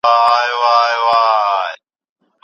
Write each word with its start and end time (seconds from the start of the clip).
تاریخ 0.03 0.59
ولولئ. 0.63 1.75